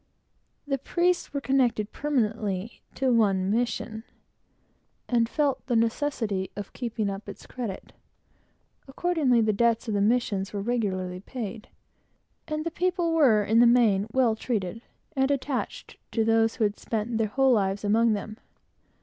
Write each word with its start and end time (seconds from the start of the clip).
The 0.65 0.79
priests 0.79 1.31
were 1.31 1.37
attached 1.45 1.75
perpetually 1.91 2.81
to 2.95 3.13
one 3.13 3.51
mission, 3.51 4.03
and 5.07 5.29
felt 5.29 5.63
the 5.67 5.75
necessity 5.75 6.49
of 6.55 6.73
keeping 6.73 7.07
up 7.07 7.29
its 7.29 7.45
credit. 7.45 7.93
Accordingly, 8.87 9.41
their 9.41 9.53
debts 9.53 9.87
were 9.87 10.59
regularly 10.59 11.19
paid, 11.19 11.67
and 12.47 12.65
the 12.65 12.71
people 12.71 13.13
were, 13.13 13.43
in 13.43 13.59
the 13.59 13.67
main, 13.67 14.07
well 14.11 14.35
treated, 14.35 14.81
and 15.15 15.29
attached 15.29 15.97
to 16.13 16.25
those 16.25 16.55
who 16.55 16.63
had 16.63 16.79
spent 16.79 17.19
their 17.19 17.27
whole 17.27 17.53
lives 17.53 17.83
among 17.83 18.13
them. 18.13 18.37